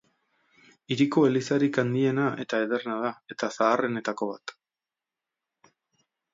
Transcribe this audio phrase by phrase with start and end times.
[0.95, 4.59] Hiriko elizarik handiena eta ederrena da, eta zaharrenetako bat.